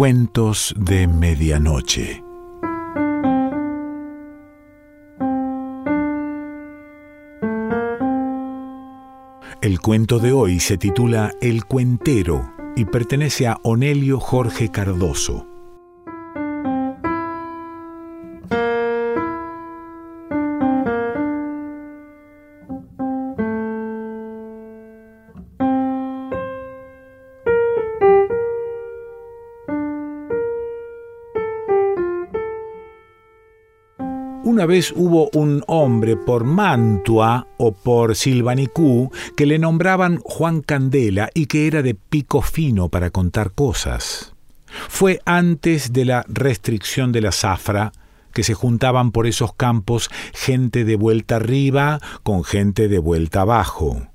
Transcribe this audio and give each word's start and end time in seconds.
Cuentos 0.00 0.74
de 0.78 1.06
Medianoche. 1.06 2.24
El 9.60 9.78
cuento 9.82 10.18
de 10.18 10.32
hoy 10.32 10.58
se 10.58 10.78
titula 10.78 11.34
El 11.42 11.66
Cuentero 11.66 12.50
y 12.76 12.86
pertenece 12.86 13.46
a 13.46 13.58
Onelio 13.62 14.18
Jorge 14.20 14.70
Cardoso. 14.70 15.49
Vez 34.70 34.94
hubo 34.96 35.28
un 35.34 35.64
hombre 35.66 36.16
por 36.16 36.44
Mantua 36.44 37.48
o 37.58 37.72
por 37.72 38.14
Silvanicú 38.14 39.10
que 39.36 39.44
le 39.44 39.58
nombraban 39.58 40.20
Juan 40.22 40.62
Candela 40.62 41.28
y 41.34 41.46
que 41.46 41.66
era 41.66 41.82
de 41.82 41.94
pico 41.96 42.40
fino 42.40 42.88
para 42.88 43.10
contar 43.10 43.50
cosas. 43.50 44.32
Fue 44.88 45.20
antes 45.24 45.92
de 45.92 46.04
la 46.04 46.24
restricción 46.28 47.10
de 47.10 47.20
la 47.20 47.32
zafra 47.32 47.92
que 48.32 48.44
se 48.44 48.54
juntaban 48.54 49.10
por 49.10 49.26
esos 49.26 49.52
campos 49.54 50.08
gente 50.32 50.84
de 50.84 50.94
vuelta 50.94 51.36
arriba 51.36 51.98
con 52.22 52.44
gente 52.44 52.86
de 52.86 53.00
vuelta 53.00 53.40
abajo. 53.40 54.06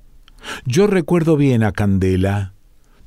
Yo 0.64 0.86
recuerdo 0.86 1.36
bien 1.36 1.64
a 1.64 1.72
Candela, 1.72 2.54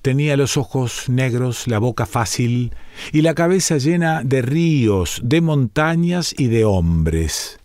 Tenía 0.01 0.37
los 0.37 0.55
ojos 0.55 1.09
negros, 1.09 1.67
la 1.67 1.77
boca 1.79 2.05
fácil 2.05 2.73
y 3.11 3.21
la 3.21 3.33
cabeza 3.33 3.77
llena 3.77 4.23
de 4.23 4.41
ríos, 4.41 5.21
de 5.23 5.41
montañas 5.41 6.33
y 6.37 6.47
de 6.47 6.63
hombres. 6.63 7.59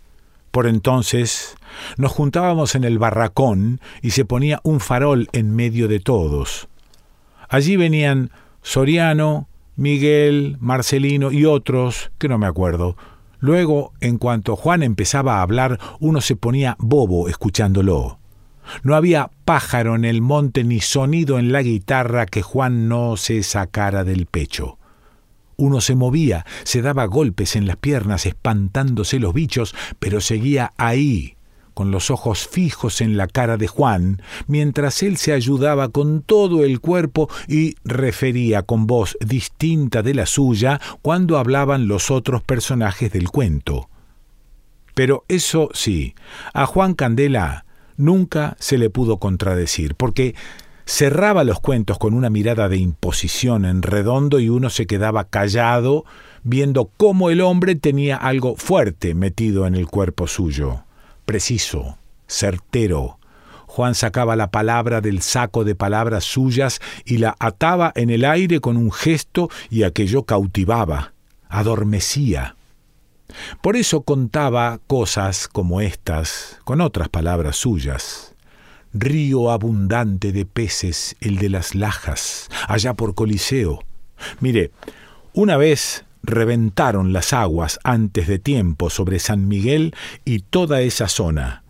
Por 0.51 0.67
entonces 0.67 1.55
nos 1.97 2.11
juntábamos 2.11 2.75
en 2.75 2.83
el 2.83 2.99
barracón 2.99 3.79
y 4.01 4.11
se 4.11 4.25
ponía 4.25 4.59
un 4.63 4.79
farol 4.79 5.29
en 5.31 5.55
medio 5.55 5.87
de 5.87 5.99
todos. 5.99 6.67
Allí 7.47 7.77
venían 7.77 8.31
Soriano, 8.61 9.47
Miguel, 9.77 10.57
Marcelino 10.59 11.31
y 11.31 11.45
otros, 11.45 12.11
que 12.17 12.27
no 12.27 12.37
me 12.37 12.47
acuerdo. 12.47 12.97
Luego, 13.39 13.93
en 14.01 14.17
cuanto 14.17 14.55
Juan 14.55 14.83
empezaba 14.83 15.37
a 15.37 15.41
hablar, 15.41 15.79
uno 15.99 16.19
se 16.19 16.35
ponía 16.35 16.75
bobo 16.79 17.29
escuchándolo. 17.29 18.17
No 18.83 18.95
había 18.95 19.31
pájaro 19.45 19.95
en 19.95 20.05
el 20.05 20.21
monte 20.21 20.63
ni 20.63 20.81
sonido 20.81 21.39
en 21.39 21.51
la 21.51 21.61
guitarra 21.61 22.25
que 22.25 22.41
Juan 22.41 22.87
no 22.87 23.17
se 23.17 23.43
sacara 23.43 24.03
del 24.03 24.25
pecho. 24.25 24.77
Uno 25.57 25.81
se 25.81 25.95
movía, 25.95 26.45
se 26.63 26.81
daba 26.81 27.05
golpes 27.05 27.55
en 27.55 27.65
las 27.65 27.77
piernas 27.77 28.25
espantándose 28.25 29.19
los 29.19 29.33
bichos, 29.33 29.73
pero 29.99 30.19
seguía 30.19 30.73
ahí, 30.77 31.35
con 31.73 31.91
los 31.91 32.09
ojos 32.09 32.47
fijos 32.47 33.01
en 33.01 33.15
la 33.17 33.27
cara 33.27 33.57
de 33.57 33.67
Juan, 33.67 34.21
mientras 34.47 35.03
él 35.03 35.17
se 35.17 35.33
ayudaba 35.33 35.89
con 35.89 36.23
todo 36.23 36.63
el 36.63 36.79
cuerpo 36.79 37.29
y 37.47 37.75
refería 37.83 38.63
con 38.63 38.87
voz 38.87 39.17
distinta 39.25 40.01
de 40.01 40.13
la 40.13 40.25
suya 40.25 40.81
cuando 41.01 41.37
hablaban 41.37 41.87
los 41.87 42.11
otros 42.11 42.41
personajes 42.41 43.11
del 43.11 43.29
cuento. 43.29 43.89
Pero 44.93 45.25
eso 45.27 45.69
sí, 45.73 46.15
a 46.53 46.65
Juan 46.65 46.93
Candela 46.93 47.65
nunca 47.97 48.55
se 48.59 48.77
le 48.77 48.89
pudo 48.89 49.17
contradecir, 49.17 49.95
porque 49.95 50.35
cerraba 50.85 51.43
los 51.43 51.59
cuentos 51.59 51.97
con 51.97 52.13
una 52.13 52.29
mirada 52.29 52.69
de 52.69 52.77
imposición 52.77 53.65
en 53.65 53.81
redondo 53.81 54.39
y 54.39 54.49
uno 54.49 54.69
se 54.69 54.85
quedaba 54.85 55.25
callado 55.25 56.05
viendo 56.43 56.91
cómo 56.97 57.31
el 57.31 57.41
hombre 57.41 57.75
tenía 57.75 58.17
algo 58.17 58.55
fuerte 58.55 59.15
metido 59.15 59.65
en 59.65 59.75
el 59.75 59.87
cuerpo 59.87 60.27
suyo, 60.27 60.83
preciso, 61.25 61.97
certero. 62.27 63.17
Juan 63.65 63.95
sacaba 63.95 64.35
la 64.35 64.51
palabra 64.51 65.01
del 65.01 65.21
saco 65.21 65.63
de 65.63 65.75
palabras 65.75 66.23
suyas 66.23 66.79
y 67.03 67.17
la 67.17 67.35
ataba 67.39 67.91
en 67.95 68.09
el 68.09 68.23
aire 68.23 68.61
con 68.61 68.77
un 68.77 68.91
gesto 68.91 69.49
y 69.69 69.83
aquello 69.83 70.23
cautivaba, 70.23 71.13
adormecía. 71.49 72.55
Por 73.61 73.75
eso 73.75 74.01
contaba 74.01 74.79
cosas 74.87 75.47
como 75.47 75.81
estas, 75.81 76.59
con 76.63 76.81
otras 76.81 77.09
palabras 77.09 77.57
suyas. 77.57 78.35
Río 78.93 79.51
abundante 79.51 80.31
de 80.31 80.45
peces, 80.45 81.15
el 81.19 81.37
de 81.37 81.49
las 81.49 81.75
lajas, 81.75 82.49
allá 82.67 82.93
por 82.93 83.13
Coliseo. 83.13 83.83
Mire, 84.39 84.71
una 85.33 85.57
vez 85.57 86.05
reventaron 86.23 87.13
las 87.13 87.33
aguas 87.33 87.79
antes 87.83 88.27
de 88.27 88.39
tiempo 88.39 88.89
sobre 88.89 89.19
San 89.19 89.47
Miguel 89.47 89.93
y 90.23 90.39
toda 90.39 90.81
esa 90.81 91.07
zona. 91.07 91.63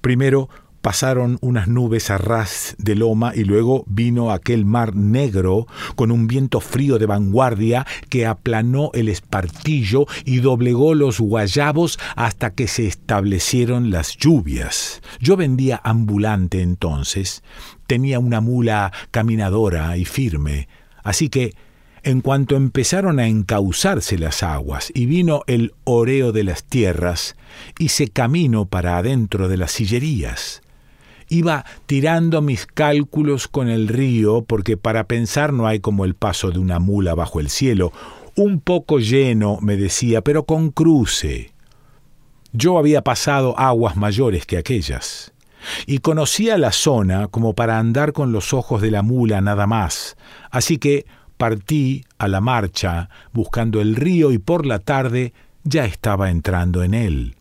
Primero 0.00 0.48
pasaron 0.84 1.38
unas 1.40 1.66
nubes 1.66 2.10
a 2.10 2.18
ras 2.18 2.76
de 2.76 2.94
loma 2.94 3.32
y 3.34 3.44
luego 3.44 3.84
vino 3.86 4.30
aquel 4.30 4.66
mar 4.66 4.94
negro 4.94 5.66
con 5.96 6.12
un 6.12 6.26
viento 6.26 6.60
frío 6.60 6.98
de 6.98 7.06
vanguardia 7.06 7.86
que 8.10 8.26
aplanó 8.26 8.90
el 8.92 9.08
espartillo 9.08 10.04
y 10.26 10.40
doblegó 10.40 10.94
los 10.94 11.20
guayabos 11.20 11.98
hasta 12.16 12.50
que 12.50 12.68
se 12.68 12.86
establecieron 12.86 13.90
las 13.90 14.18
lluvias. 14.18 15.00
Yo 15.20 15.38
vendía 15.38 15.80
ambulante 15.82 16.60
entonces, 16.60 17.42
tenía 17.86 18.18
una 18.18 18.42
mula 18.42 18.92
caminadora 19.10 19.96
y 19.96 20.04
firme, 20.04 20.68
así 21.02 21.30
que 21.30 21.54
en 22.02 22.20
cuanto 22.20 22.56
empezaron 22.56 23.20
a 23.20 23.26
encauzarse 23.26 24.18
las 24.18 24.42
aguas 24.42 24.92
y 24.94 25.06
vino 25.06 25.44
el 25.46 25.72
oreo 25.84 26.32
de 26.32 26.44
las 26.44 26.64
tierras, 26.64 27.36
hice 27.78 28.08
camino 28.08 28.66
para 28.66 28.98
adentro 28.98 29.48
de 29.48 29.56
las 29.56 29.72
sillerías. 29.72 30.60
Iba 31.28 31.64
tirando 31.86 32.42
mis 32.42 32.66
cálculos 32.66 33.48
con 33.48 33.68
el 33.68 33.88
río, 33.88 34.42
porque 34.42 34.76
para 34.76 35.04
pensar 35.04 35.52
no 35.52 35.66
hay 35.66 35.80
como 35.80 36.04
el 36.04 36.14
paso 36.14 36.50
de 36.50 36.58
una 36.58 36.78
mula 36.78 37.14
bajo 37.14 37.40
el 37.40 37.48
cielo. 37.48 37.92
Un 38.36 38.60
poco 38.60 38.98
lleno, 38.98 39.58
me 39.60 39.76
decía, 39.76 40.20
pero 40.20 40.44
con 40.44 40.70
cruce. 40.70 41.52
Yo 42.52 42.78
había 42.78 43.02
pasado 43.02 43.58
aguas 43.58 43.96
mayores 43.96 44.46
que 44.46 44.58
aquellas, 44.58 45.32
y 45.86 45.98
conocía 45.98 46.58
la 46.58 46.72
zona 46.72 47.28
como 47.28 47.54
para 47.54 47.78
andar 47.78 48.12
con 48.12 48.32
los 48.32 48.52
ojos 48.52 48.80
de 48.80 48.90
la 48.90 49.02
mula 49.02 49.40
nada 49.40 49.66
más, 49.66 50.16
así 50.50 50.78
que 50.78 51.06
partí 51.36 52.04
a 52.18 52.28
la 52.28 52.40
marcha 52.40 53.08
buscando 53.32 53.80
el 53.80 53.96
río 53.96 54.30
y 54.30 54.38
por 54.38 54.66
la 54.66 54.78
tarde 54.78 55.32
ya 55.64 55.84
estaba 55.84 56.30
entrando 56.30 56.82
en 56.82 56.94
él. 56.94 57.34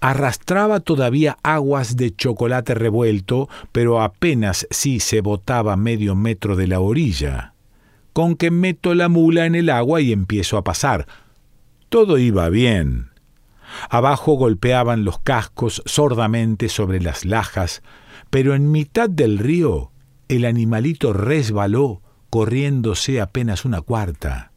Arrastraba 0.00 0.80
todavía 0.80 1.38
aguas 1.42 1.96
de 1.96 2.14
chocolate 2.14 2.74
revuelto, 2.74 3.48
pero 3.72 4.02
apenas 4.02 4.66
si 4.70 5.00
se 5.00 5.20
botaba 5.20 5.76
medio 5.76 6.14
metro 6.14 6.56
de 6.56 6.66
la 6.66 6.80
orilla. 6.80 7.54
Con 8.12 8.36
que 8.36 8.50
meto 8.50 8.94
la 8.94 9.08
mula 9.08 9.46
en 9.46 9.54
el 9.54 9.70
agua 9.70 10.00
y 10.00 10.12
empiezo 10.12 10.56
a 10.56 10.64
pasar. 10.64 11.06
Todo 11.88 12.18
iba 12.18 12.48
bien. 12.48 13.10
Abajo 13.88 14.34
golpeaban 14.34 15.04
los 15.04 15.18
cascos 15.18 15.82
sordamente 15.86 16.68
sobre 16.68 17.00
las 17.00 17.24
lajas, 17.24 17.82
pero 18.30 18.54
en 18.54 18.70
mitad 18.70 19.08
del 19.08 19.38
río 19.38 19.90
el 20.28 20.44
animalito 20.44 21.12
resbaló, 21.12 22.00
corriéndose 22.30 23.20
apenas 23.20 23.64
una 23.64 23.82
cuarta. 23.82 24.52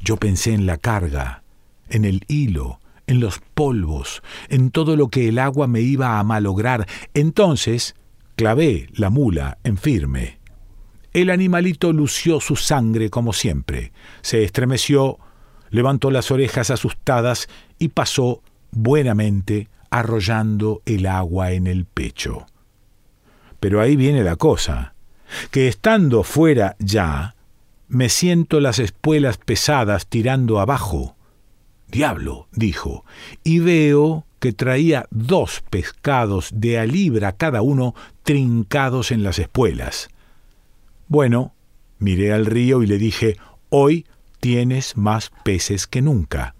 Yo 0.00 0.16
pensé 0.16 0.52
en 0.52 0.66
la 0.66 0.78
carga, 0.78 1.42
en 1.88 2.04
el 2.04 2.24
hilo, 2.28 2.80
en 3.06 3.20
los 3.20 3.40
polvos, 3.54 4.22
en 4.48 4.70
todo 4.70 4.96
lo 4.96 5.08
que 5.08 5.28
el 5.28 5.38
agua 5.38 5.66
me 5.66 5.80
iba 5.80 6.18
a 6.18 6.24
malograr. 6.24 6.86
Entonces 7.14 7.94
clavé 8.36 8.88
la 8.92 9.10
mula 9.10 9.58
en 9.64 9.78
firme. 9.78 10.38
El 11.12 11.30
animalito 11.30 11.92
lució 11.92 12.40
su 12.40 12.56
sangre 12.56 13.08
como 13.08 13.32
siempre. 13.32 13.92
Se 14.20 14.44
estremeció, 14.44 15.18
levantó 15.70 16.10
las 16.10 16.30
orejas 16.30 16.70
asustadas 16.70 17.48
y 17.78 17.88
pasó 17.88 18.42
buenamente 18.70 19.68
arrollando 19.90 20.82
el 20.84 21.06
agua 21.06 21.52
en 21.52 21.66
el 21.66 21.86
pecho. 21.86 22.46
Pero 23.60 23.80
ahí 23.80 23.96
viene 23.96 24.22
la 24.22 24.36
cosa, 24.36 24.94
que 25.50 25.68
estando 25.68 26.22
fuera 26.22 26.76
ya, 26.78 27.34
me 27.88 28.08
siento 28.08 28.60
las 28.60 28.78
espuelas 28.78 29.38
pesadas 29.38 30.06
tirando 30.06 30.60
abajo. 30.60 31.15
Diablo, 31.88 32.48
dijo, 32.52 33.04
y 33.44 33.60
veo 33.60 34.26
que 34.40 34.52
traía 34.52 35.06
dos 35.10 35.62
pescados 35.70 36.50
de 36.52 36.78
a 36.78 36.86
libra 36.86 37.32
cada 37.32 37.62
uno 37.62 37.94
trincados 38.22 39.10
en 39.10 39.22
las 39.22 39.38
espuelas. 39.38 40.08
Bueno, 41.08 41.54
miré 41.98 42.32
al 42.32 42.46
río 42.46 42.82
y 42.82 42.86
le 42.86 42.98
dije, 42.98 43.36
hoy 43.70 44.06
tienes 44.40 44.96
más 44.96 45.30
peces 45.44 45.86
que 45.86 46.02
nunca. 46.02 46.54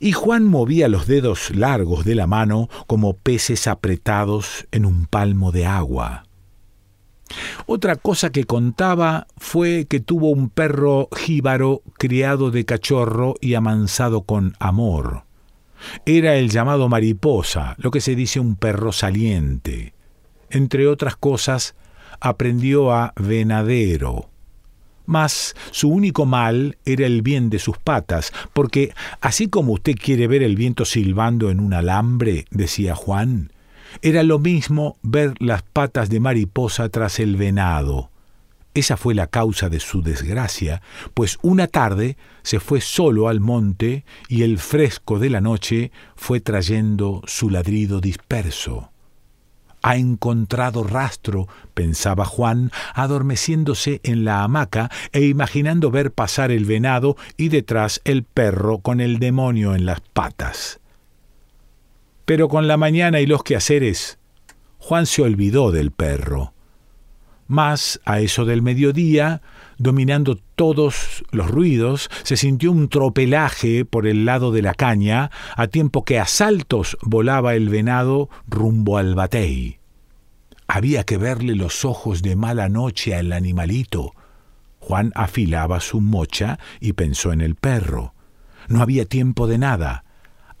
Y 0.00 0.12
Juan 0.12 0.46
movía 0.46 0.88
los 0.88 1.06
dedos 1.06 1.54
largos 1.54 2.04
de 2.04 2.14
la 2.14 2.26
mano 2.26 2.68
como 2.86 3.14
peces 3.14 3.66
apretados 3.66 4.66
en 4.72 4.84
un 4.84 5.06
palmo 5.06 5.52
de 5.52 5.66
agua. 5.66 6.24
Otra 7.66 7.96
cosa 7.96 8.30
que 8.30 8.44
contaba 8.44 9.26
fue 9.36 9.86
que 9.88 10.00
tuvo 10.00 10.30
un 10.30 10.48
perro 10.50 11.08
jíbaro 11.16 11.82
criado 11.98 12.50
de 12.50 12.64
cachorro 12.64 13.34
y 13.40 13.54
amansado 13.54 14.22
con 14.22 14.54
amor. 14.58 15.24
Era 16.04 16.36
el 16.36 16.50
llamado 16.50 16.88
mariposa, 16.88 17.74
lo 17.78 17.90
que 17.90 18.00
se 18.00 18.14
dice 18.14 18.40
un 18.40 18.56
perro 18.56 18.92
saliente. 18.92 19.94
Entre 20.50 20.86
otras 20.86 21.16
cosas, 21.16 21.74
aprendió 22.20 22.92
a 22.92 23.12
venadero. 23.16 24.28
Mas 25.06 25.54
su 25.70 25.88
único 25.88 26.26
mal 26.26 26.78
era 26.84 27.06
el 27.06 27.22
bien 27.22 27.50
de 27.50 27.58
sus 27.58 27.78
patas, 27.78 28.32
porque 28.52 28.92
así 29.20 29.48
como 29.48 29.72
usted 29.72 29.94
quiere 29.96 30.28
ver 30.28 30.42
el 30.42 30.56
viento 30.56 30.84
silbando 30.84 31.50
en 31.50 31.60
un 31.60 31.74
alambre, 31.74 32.44
decía 32.50 32.94
Juan, 32.94 33.50
era 34.02 34.22
lo 34.22 34.38
mismo 34.38 34.96
ver 35.02 35.34
las 35.38 35.62
patas 35.62 36.08
de 36.08 36.20
mariposa 36.20 36.88
tras 36.88 37.20
el 37.20 37.36
venado. 37.36 38.10
Esa 38.72 38.96
fue 38.96 39.14
la 39.14 39.26
causa 39.26 39.68
de 39.68 39.80
su 39.80 40.00
desgracia, 40.00 40.80
pues 41.12 41.38
una 41.42 41.66
tarde 41.66 42.16
se 42.42 42.60
fue 42.60 42.80
solo 42.80 43.28
al 43.28 43.40
monte 43.40 44.04
y 44.28 44.42
el 44.42 44.58
fresco 44.58 45.18
de 45.18 45.28
la 45.28 45.40
noche 45.40 45.90
fue 46.14 46.40
trayendo 46.40 47.20
su 47.26 47.50
ladrido 47.50 48.00
disperso. 48.00 48.90
Ha 49.82 49.96
encontrado 49.96 50.84
rastro, 50.84 51.48
pensaba 51.74 52.26
Juan, 52.26 52.70
adormeciéndose 52.94 54.00
en 54.04 54.24
la 54.24 54.44
hamaca 54.44 54.90
e 55.12 55.22
imaginando 55.22 55.90
ver 55.90 56.12
pasar 56.12 56.50
el 56.50 56.64
venado 56.64 57.16
y 57.36 57.48
detrás 57.48 58.00
el 58.04 58.22
perro 58.22 58.78
con 58.78 59.00
el 59.00 59.18
demonio 59.18 59.74
en 59.74 59.86
las 59.86 60.00
patas. 60.00 60.79
Pero 62.30 62.46
con 62.46 62.68
la 62.68 62.76
mañana 62.76 63.18
y 63.18 63.26
los 63.26 63.42
quehaceres, 63.42 64.20
Juan 64.78 65.06
se 65.06 65.20
olvidó 65.20 65.72
del 65.72 65.90
perro. 65.90 66.54
Mas, 67.48 68.00
a 68.04 68.20
eso 68.20 68.44
del 68.44 68.62
mediodía, 68.62 69.42
dominando 69.78 70.38
todos 70.54 71.24
los 71.32 71.50
ruidos, 71.50 72.08
se 72.22 72.36
sintió 72.36 72.70
un 72.70 72.88
tropelaje 72.88 73.84
por 73.84 74.06
el 74.06 74.26
lado 74.26 74.52
de 74.52 74.62
la 74.62 74.74
caña, 74.74 75.32
a 75.56 75.66
tiempo 75.66 76.04
que 76.04 76.20
a 76.20 76.26
saltos 76.26 76.96
volaba 77.02 77.56
el 77.56 77.68
venado 77.68 78.30
rumbo 78.46 78.96
al 78.96 79.16
batey. 79.16 79.80
Había 80.68 81.02
que 81.02 81.16
verle 81.16 81.56
los 81.56 81.84
ojos 81.84 82.22
de 82.22 82.36
mala 82.36 82.68
noche 82.68 83.16
al 83.16 83.32
animalito. 83.32 84.12
Juan 84.78 85.10
afilaba 85.16 85.80
su 85.80 86.00
mocha 86.00 86.60
y 86.78 86.92
pensó 86.92 87.32
en 87.32 87.40
el 87.40 87.56
perro. 87.56 88.14
No 88.68 88.82
había 88.82 89.04
tiempo 89.04 89.48
de 89.48 89.58
nada 89.58 90.04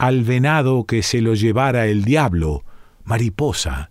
al 0.00 0.24
venado 0.24 0.84
que 0.84 1.02
se 1.02 1.20
lo 1.20 1.34
llevara 1.34 1.86
el 1.86 2.04
diablo, 2.06 2.64
mariposa, 3.04 3.90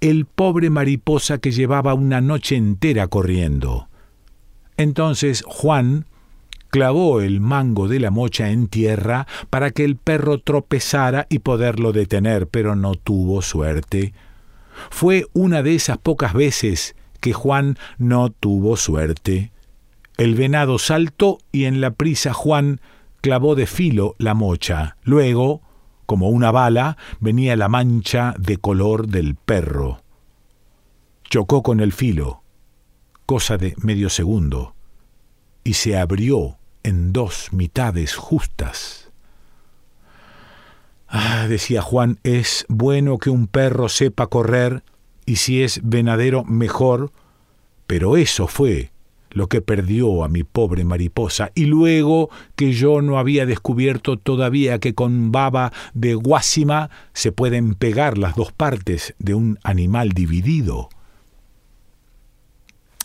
el 0.00 0.24
pobre 0.24 0.70
mariposa 0.70 1.38
que 1.38 1.50
llevaba 1.50 1.94
una 1.94 2.20
noche 2.20 2.54
entera 2.54 3.08
corriendo. 3.08 3.88
Entonces 4.76 5.42
Juan 5.44 6.06
clavó 6.70 7.20
el 7.20 7.40
mango 7.40 7.88
de 7.88 7.98
la 7.98 8.12
mocha 8.12 8.50
en 8.50 8.68
tierra 8.68 9.26
para 9.50 9.72
que 9.72 9.84
el 9.84 9.96
perro 9.96 10.38
tropezara 10.38 11.26
y 11.28 11.40
poderlo 11.40 11.90
detener, 11.90 12.46
pero 12.46 12.76
no 12.76 12.94
tuvo 12.94 13.42
suerte. 13.42 14.14
Fue 14.90 15.26
una 15.32 15.64
de 15.64 15.74
esas 15.74 15.98
pocas 15.98 16.34
veces 16.34 16.94
que 17.18 17.32
Juan 17.32 17.78
no 17.98 18.30
tuvo 18.30 18.76
suerte. 18.76 19.50
El 20.18 20.36
venado 20.36 20.78
saltó 20.78 21.38
y 21.50 21.64
en 21.64 21.80
la 21.80 21.90
prisa 21.90 22.32
Juan 22.32 22.80
clavó 23.28 23.54
de 23.54 23.66
filo 23.66 24.14
la 24.16 24.32
mocha. 24.32 24.96
Luego, 25.02 25.60
como 26.06 26.30
una 26.30 26.50
bala, 26.50 26.96
venía 27.20 27.56
la 27.56 27.68
mancha 27.68 28.34
de 28.38 28.56
color 28.56 29.06
del 29.06 29.34
perro. 29.34 30.00
Chocó 31.24 31.62
con 31.62 31.80
el 31.80 31.92
filo, 31.92 32.42
cosa 33.26 33.58
de 33.58 33.74
medio 33.82 34.08
segundo, 34.08 34.74
y 35.62 35.74
se 35.74 35.98
abrió 35.98 36.56
en 36.82 37.12
dos 37.12 37.52
mitades 37.52 38.14
justas. 38.14 39.10
Ah, 41.06 41.48
decía 41.50 41.82
Juan, 41.82 42.20
es 42.22 42.64
bueno 42.70 43.18
que 43.18 43.28
un 43.28 43.46
perro 43.46 43.90
sepa 43.90 44.28
correr, 44.28 44.84
y 45.26 45.36
si 45.36 45.62
es 45.62 45.82
venadero, 45.84 46.44
mejor, 46.44 47.12
pero 47.86 48.16
eso 48.16 48.46
fue 48.46 48.90
lo 49.30 49.48
que 49.48 49.60
perdió 49.60 50.24
a 50.24 50.28
mi 50.28 50.44
pobre 50.44 50.84
mariposa, 50.84 51.50
y 51.54 51.66
luego 51.66 52.30
que 52.56 52.72
yo 52.72 53.02
no 53.02 53.18
había 53.18 53.46
descubierto 53.46 54.16
todavía 54.16 54.78
que 54.78 54.94
con 54.94 55.32
baba 55.32 55.72
de 55.94 56.14
guásima 56.14 56.90
se 57.12 57.32
pueden 57.32 57.74
pegar 57.74 58.18
las 58.18 58.34
dos 58.34 58.52
partes 58.52 59.14
de 59.18 59.34
un 59.34 59.58
animal 59.62 60.10
dividido. 60.10 60.88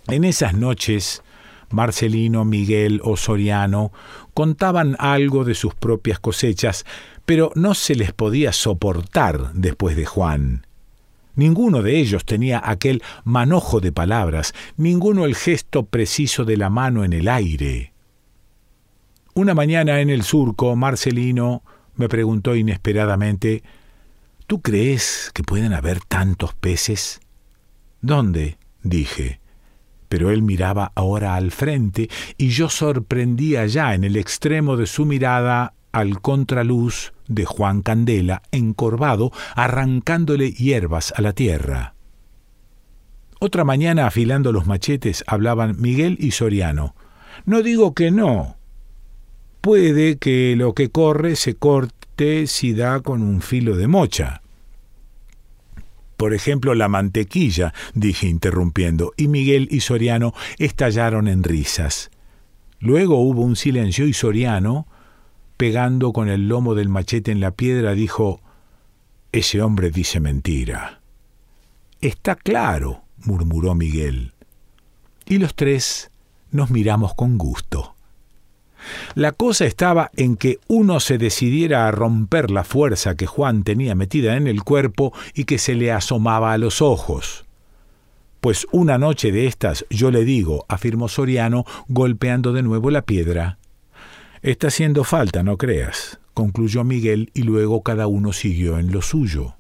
En 0.08 0.24
esas 0.24 0.54
noches, 0.54 1.24
Marcelino, 1.70 2.46
Miguel 2.46 3.02
o 3.04 3.18
Soriano 3.18 3.92
contaban 4.34 4.96
algo 5.00 5.44
de 5.44 5.56
sus 5.56 5.74
propias 5.74 6.19
cosechas, 6.19 6.86
pero 7.26 7.52
no 7.56 7.74
se 7.74 7.96
les 7.96 8.14
podía 8.14 8.52
soportar 8.52 9.54
después 9.54 9.96
de 9.96 10.06
Juan. 10.06 10.68
Ninguno 11.35 11.81
de 11.81 12.00
ellos 12.00 12.25
tenía 12.25 12.62
aquel 12.63 13.01
manojo 13.24 13.80
de 13.80 13.91
palabras, 13.91 14.53
ninguno 14.77 15.25
el 15.25 15.35
gesto 15.35 15.85
preciso 15.85 16.45
de 16.45 16.57
la 16.57 16.69
mano 16.69 17.03
en 17.03 17.13
el 17.13 17.27
aire. 17.27 17.94
Una 19.33 19.56
mañana 19.56 20.00
en 20.00 20.09
el 20.12 20.24
surco, 20.24 20.75
Marcelino 20.75 21.63
me 21.95 22.07
preguntó 22.07 22.56
inesperadamente 22.56 23.63
¿Tú 24.45 24.62
crees 24.62 25.31
que 25.33 25.41
pueden 25.41 25.74
haber 25.74 26.01
tantos 26.01 26.53
peces? 26.53 27.21
¿Dónde? 28.01 28.57
dije. 28.83 29.39
Pero 30.09 30.30
él 30.30 30.44
miraba 30.44 30.91
ahora 30.94 31.35
al 31.35 31.51
frente 31.51 32.09
y 32.38 32.50
yo 32.50 32.69
sorprendía 32.69 33.65
ya 33.65 33.95
en 33.95 34.03
el 34.03 34.15
extremo 34.18 34.77
de 34.77 34.85
su 34.85 35.06
mirada 35.06 35.74
al 35.94 36.19
contraluz 36.19 37.13
de 37.28 37.45
Juan 37.45 37.81
Candela, 37.81 38.42
encorvado, 38.51 39.31
arrancándole 39.56 40.51
hierbas 40.51 41.13
a 41.16 41.22
la 41.22 41.31
tierra. 41.31 41.94
Otra 43.40 43.63
mañana, 43.63 44.07
afilando 44.07 44.51
los 44.51 44.66
machetes, 44.66 45.24
hablaban 45.28 45.80
Miguel 45.80 46.18
y 46.19 46.31
Soriano. 46.31 46.95
No 47.45 47.62
digo 47.62 47.94
que 47.94 48.12
no. 48.12 48.57
Puede 49.62 50.18
que 50.18 50.56
lo 50.57 50.74
que 50.74 50.90
corre 50.90 51.36
se 51.36 51.56
corte 51.56 52.48
si 52.48 52.74
da 52.74 53.01
con 53.01 53.22
un 53.22 53.42
filo 53.42 53.78
de 53.78 53.88
mocha. 53.88 54.42
Por 56.18 56.34
ejemplo, 56.34 56.74
la 56.74 56.88
mantequilla, 56.88 57.73
dije 57.94 58.28
interrumpiendo, 58.28 59.14
y 59.18 59.28
Miguel 59.28 59.68
y 59.71 59.81
Soriano 59.81 60.33
estallaron 60.57 61.28
en 61.28 61.44
risas. 61.44 62.12
Luego 62.80 63.18
hubo 63.18 63.42
un 63.42 63.56
silencio 63.56 64.07
y 64.07 64.14
Soriano, 64.14 64.88
pegando 65.64 66.12
con 66.12 66.28
el 66.28 66.50
lomo 66.50 66.76
del 66.76 66.90
machete 66.90 67.32
en 67.32 67.40
la 67.40 67.52
piedra, 67.52 67.94
dijo 67.94 68.42
Ese 69.32 69.62
hombre 69.62 69.92
dice 69.92 70.20
mentira. 70.20 71.00
Está 72.02 72.36
claro, 72.36 73.04
murmuró 73.20 73.74
Miguel. 73.74 74.34
Y 75.26 75.38
los 75.38 75.56
tres 75.56 76.12
nos 76.52 76.70
miramos 76.70 77.14
con 77.14 77.38
gusto. 77.38 77.96
La 79.16 79.32
cosa 79.32 79.64
estaba 79.64 80.12
en 80.18 80.36
que 80.36 80.60
uno 80.68 81.00
se 81.00 81.18
decidiera 81.18 81.88
a 81.88 81.92
romper 81.92 82.52
la 82.52 82.66
fuerza 82.66 83.16
que 83.16 83.26
Juan 83.26 83.64
tenía 83.64 83.96
metida 83.96 84.36
en 84.36 84.48
el 84.48 84.64
cuerpo 84.64 85.14
y 85.34 85.46
que 85.46 85.60
se 85.60 85.76
le 85.76 85.94
asomaba 85.94 86.52
a 86.52 86.58
los 86.58 86.82
ojos. 86.82 87.46
Pues 88.42 88.68
una 88.74 88.98
noche 88.98 89.32
de 89.32 89.48
estas 89.48 89.86
yo 89.90 90.12
le 90.12 90.26
digo, 90.26 90.66
afirmó 90.68 91.08
Soriano, 91.08 91.64
golpeando 91.88 92.52
de 92.52 92.64
nuevo 92.64 92.92
la 92.92 93.04
piedra, 93.04 93.60
Está 94.44 94.68
haciendo 94.68 95.06
falta, 95.06 95.42
no 95.42 95.57
creas, 95.57 96.19
concluyó 96.33 96.83
Miguel 96.83 97.31
y 97.33 97.44
luego 97.44 97.81
cada 97.81 98.07
uno 98.07 98.33
siguió 98.33 98.78
en 98.78 98.92
lo 98.92 99.02
suyo. 99.02 99.56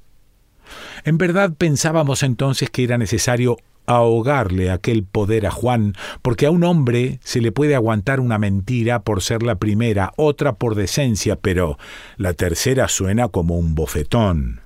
En 1.05 1.17
verdad 1.17 1.53
pensábamos 1.57 2.21
entonces 2.21 2.69
que 2.69 2.83
era 2.83 2.97
necesario 2.97 3.55
ahogarle 3.85 4.71
aquel 4.71 5.05
poder 5.05 5.47
a 5.47 5.51
Juan, 5.51 5.93
porque 6.21 6.47
a 6.47 6.51
un 6.51 6.65
hombre 6.65 7.21
se 7.23 7.39
le 7.39 7.53
puede 7.53 7.75
aguantar 7.75 8.19
una 8.19 8.37
mentira 8.37 9.03
por 9.03 9.21
ser 9.21 9.41
la 9.41 9.55
primera, 9.55 10.11
otra 10.17 10.55
por 10.55 10.75
decencia, 10.75 11.37
pero 11.37 11.77
la 12.17 12.33
tercera 12.33 12.89
suena 12.89 13.29
como 13.29 13.57
un 13.57 13.75
bofetón. 13.75 14.63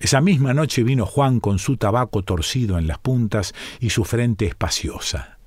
Esa 0.00 0.20
misma 0.20 0.54
noche 0.54 0.82
vino 0.82 1.06
Juan 1.06 1.38
con 1.38 1.60
su 1.60 1.76
tabaco 1.76 2.24
torcido 2.24 2.80
en 2.80 2.88
las 2.88 2.98
puntas 2.98 3.54
y 3.78 3.90
su 3.90 4.04
frente 4.04 4.46
espaciosa. 4.46 5.38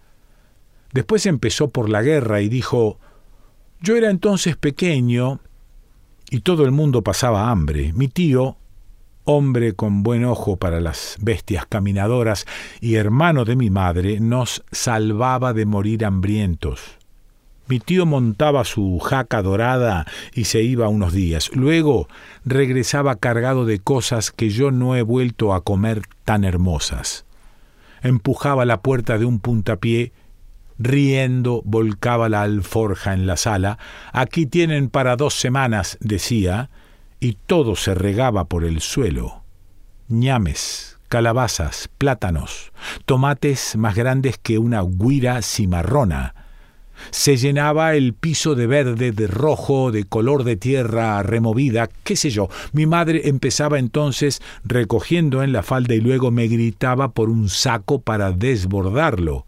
Después 0.94 1.26
empezó 1.26 1.68
por 1.68 1.90
la 1.90 2.02
guerra 2.02 2.40
y 2.40 2.48
dijo 2.48 2.98
yo 3.82 3.96
era 3.96 4.10
entonces 4.10 4.58
pequeño 4.58 5.40
y 6.30 6.42
todo 6.42 6.66
el 6.66 6.72
mundo 6.72 7.04
pasaba 7.04 7.50
hambre. 7.50 7.94
Mi 7.94 8.08
tío, 8.08 8.58
hombre 9.24 9.74
con 9.74 10.04
buen 10.04 10.26
ojo 10.26 10.58
para 10.58 10.80
las 10.80 11.18
bestias 11.22 11.66
caminadoras 11.66 12.46
y 12.82 12.96
hermano 12.96 13.46
de 13.46 13.56
mi 13.56 13.70
madre, 13.70 14.20
nos 14.20 14.64
salvaba 14.72 15.54
de 15.54 15.66
morir 15.66 16.06
hambrientos. 16.06 16.98
Mi 17.68 17.82
tío 17.82 18.06
montaba 18.06 18.64
su 18.64 18.98
jaca 19.00 19.42
dorada 19.42 20.06
y 20.34 20.46
se 20.46 20.64
iba 20.64 20.88
unos 20.88 21.12
días. 21.12 21.52
Luego 21.54 22.08
regresaba 22.46 23.18
cargado 23.18 23.66
de 23.66 23.80
cosas 23.80 24.32
que 24.32 24.50
yo 24.50 24.72
no 24.72 24.96
he 24.96 25.02
vuelto 25.02 25.54
a 25.54 25.62
comer 25.62 26.04
tan 26.24 26.46
hermosas. 26.46 27.26
empujaba 28.02 28.64
la 28.64 28.82
puerta 28.82 29.18
de 29.18 29.26
un 29.26 29.40
puntapié, 29.40 30.14
riendo 30.80 31.62
volcaba 31.66 32.30
la 32.30 32.42
alforja 32.42 33.14
en 33.14 33.28
la 33.28 33.38
sala. 33.38 33.78
Aquí 34.14 34.46
tienen 34.46 34.90
para 34.90 35.16
dos 35.16 35.34
semanas, 35.34 35.98
decía, 36.02 36.70
y 37.20 37.34
todo 37.34 37.76
se 37.76 37.96
regaba 37.96 38.46
por 38.46 38.64
el 38.64 38.82
suelo. 38.82 39.44
ñames, 40.10 40.98
calabazas, 41.10 41.90
plátanos, 41.98 42.72
tomates 43.06 43.76
más 43.76 43.96
grandes 43.96 44.38
que 44.38 44.58
una 44.58 44.82
guira 44.82 45.42
cimarrona, 45.42 46.34
se 47.12 47.38
llenaba 47.38 47.96
el 47.96 48.14
piso 48.14 48.56
de 48.56 48.68
verde, 48.68 49.12
de 49.12 49.28
rojo, 49.28 49.92
de 49.92 50.06
color 50.06 50.44
de 50.44 50.56
tierra 50.56 51.22
removida, 51.24 51.90
qué 52.04 52.16
sé 52.16 52.30
yo. 52.30 52.50
Mi 52.74 52.86
madre 52.86 53.30
empezaba 53.30 53.80
entonces 53.80 54.42
recogiendo 54.64 55.44
en 55.44 55.52
la 55.52 55.64
falda 55.64 55.96
y 55.96 56.02
luego 56.02 56.32
me 56.32 56.48
gritaba 56.48 57.12
por 57.12 57.30
un 57.30 57.50
saco 57.50 58.02
para 58.02 58.32
desbordarlo. 58.32 59.47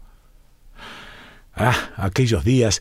Ah, 1.62 1.90
aquellos 1.96 2.42
días. 2.42 2.80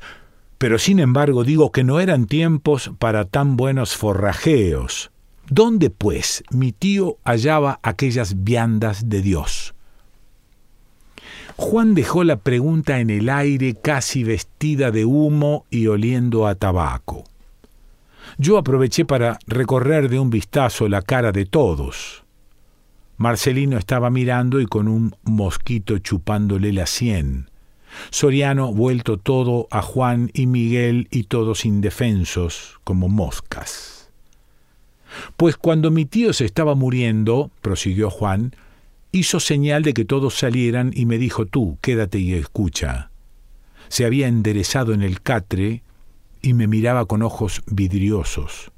Pero 0.58 0.80
sin 0.80 1.00
embargo 1.00 1.44
digo 1.44 1.74
que 1.74 1.84
no 1.84 2.00
eran 2.00 2.28
tiempos 2.28 2.92
para 2.98 3.26
tan 3.26 3.58
buenos 3.58 3.98
forrajeos. 3.98 5.12
¿Dónde, 5.50 5.90
pues, 5.90 6.46
mi 6.50 6.72
tío 6.72 7.18
hallaba 7.26 7.82
aquellas 7.84 8.46
viandas 8.46 9.10
de 9.10 9.22
Dios? 9.22 9.76
Juan 11.58 11.94
dejó 11.94 12.24
la 12.24 12.38
pregunta 12.38 13.02
en 13.02 13.10
el 13.10 13.28
aire 13.28 13.76
casi 13.76 14.24
vestida 14.24 14.92
de 14.92 15.04
humo 15.04 15.66
y 15.70 15.88
oliendo 15.88 16.48
a 16.48 16.56
tabaco. 16.56 17.26
Yo 18.38 18.58
aproveché 18.58 19.04
para 19.04 19.40
recorrer 19.46 20.08
de 20.08 20.20
un 20.20 20.30
vistazo 20.30 20.88
la 20.88 21.02
cara 21.02 21.34
de 21.34 21.46
todos. 21.46 22.24
Marcelino 23.18 23.78
estaba 23.78 24.10
mirando 24.10 24.62
y 24.62 24.68
con 24.68 24.88
un 24.88 25.14
mosquito 25.24 25.98
chupándole 25.98 26.72
la 26.72 26.86
sien. 26.86 27.49
Soriano 28.12 28.74
vuelto 28.74 29.18
todo 29.18 29.68
a 29.72 29.82
Juan 29.82 30.32
y 30.34 30.48
Miguel 30.48 31.08
y 31.12 31.24
todos 31.24 31.66
indefensos 31.66 32.80
como 32.84 33.10
moscas. 33.10 34.12
Pues 35.38 35.58
cuando 35.58 35.92
mi 35.92 36.06
tío 36.06 36.34
se 36.34 36.46
estaba 36.46 36.76
muriendo, 36.76 37.52
prosiguió 37.62 38.10
Juan, 38.10 38.56
hizo 39.12 39.40
señal 39.40 39.84
de 39.84 39.94
que 39.94 40.06
todos 40.06 40.36
salieran 40.38 40.92
y 40.94 41.06
me 41.06 41.18
dijo 41.18 41.46
tú, 41.46 41.78
quédate 41.82 42.20
y 42.20 42.34
escucha. 42.34 43.12
Se 43.88 44.06
había 44.06 44.28
enderezado 44.28 44.94
en 44.94 45.02
el 45.02 45.22
catre 45.22 45.84
y 46.42 46.54
me 46.54 46.68
miraba 46.68 47.06
con 47.06 47.24
ojos 47.24 47.64
vidriosos. 47.68 48.72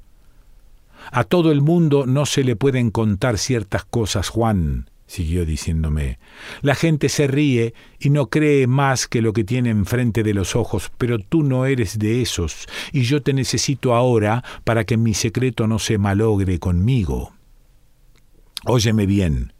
A 1.10 1.24
todo 1.24 1.52
el 1.52 1.60
mundo 1.60 2.06
no 2.06 2.26
se 2.26 2.44
le 2.44 2.56
pueden 2.56 2.90
contar 2.90 3.36
ciertas 3.36 3.84
cosas, 3.84 4.28
Juan, 4.28 4.88
siguió 5.12 5.44
diciéndome. 5.44 6.18
La 6.62 6.74
gente 6.74 7.10
se 7.10 7.26
ríe 7.26 7.74
y 8.00 8.08
no 8.08 8.30
cree 8.30 8.66
más 8.66 9.06
que 9.06 9.20
lo 9.20 9.34
que 9.34 9.44
tiene 9.44 9.68
enfrente 9.68 10.22
de 10.22 10.32
los 10.32 10.56
ojos, 10.56 10.90
pero 10.96 11.18
tú 11.18 11.42
no 11.42 11.66
eres 11.66 11.98
de 11.98 12.22
esos, 12.22 12.66
y 12.92 13.02
yo 13.02 13.22
te 13.22 13.34
necesito 13.34 13.94
ahora 13.94 14.42
para 14.64 14.84
que 14.84 14.96
mi 14.96 15.12
secreto 15.12 15.66
no 15.66 15.78
se 15.78 15.98
malogre 15.98 16.58
conmigo. 16.58 17.34
Óyeme 18.64 19.04
bien, 19.04 19.52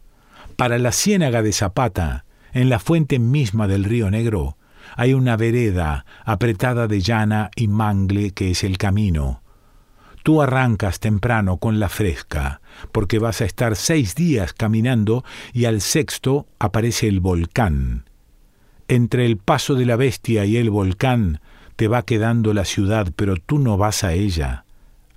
para 0.55 0.79
la 0.79 0.91
ciénaga 0.91 1.43
de 1.43 1.53
Zapata, 1.53 2.25
en 2.51 2.69
la 2.69 2.79
fuente 2.79 3.19
misma 3.19 3.67
del 3.67 3.83
río 3.83 4.09
Negro, 4.09 4.57
hay 4.95 5.13
una 5.13 5.37
vereda 5.37 6.05
apretada 6.25 6.87
de 6.87 6.99
llana 6.99 7.51
y 7.55 7.67
mangle 7.67 8.31
que 8.31 8.51
es 8.51 8.63
el 8.63 8.79
camino. 8.79 9.42
Tú 10.23 10.41
arrancas 10.41 11.01
temprano 11.01 11.57
con 11.57 11.81
la 11.81 11.89
fresca, 11.89 12.61
porque 12.93 13.19
vas 13.19 13.41
a 13.41 13.45
estar 13.45 13.75
seis 13.75 14.15
días 14.15 14.53
caminando 14.53 15.25
y 15.51 15.65
al 15.65 15.81
sexto 15.81 16.47
aparece 16.59 17.09
el 17.09 17.19
volcán. 17.19 18.05
Entre 18.87 19.25
el 19.25 19.37
paso 19.37 19.75
de 19.75 19.85
la 19.85 19.97
bestia 19.97 20.45
y 20.45 20.55
el 20.55 20.69
volcán 20.69 21.41
te 21.75 21.89
va 21.89 22.03
quedando 22.03 22.53
la 22.53 22.63
ciudad, 22.63 23.11
pero 23.17 23.35
tú 23.35 23.59
no 23.59 23.77
vas 23.77 24.05
a 24.05 24.13
ella. 24.13 24.63